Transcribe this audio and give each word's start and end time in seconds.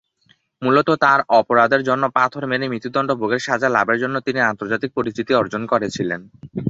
মূলত 0.61 0.89
তার 1.03 1.19
অপরাধের 1.39 1.81
জন্য 1.83 2.03
পাথর 2.17 2.43
মেরে 2.47 2.65
মৃত্যুদণ্ড 2.67 3.09
ভোগের 3.19 3.41
সাজা 3.47 3.69
লাভের 3.69 4.01
জন্য 4.03 4.15
তিনি 4.27 4.39
আন্তর্জাতিক 4.43 4.91
পরিচিতি 4.97 5.31
অর্জন 5.35 5.61
করেছিলেন। 5.71 6.21